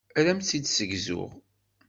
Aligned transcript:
Ad 0.17 0.25
am-tt-id-ssegzuɣ. 0.31 1.29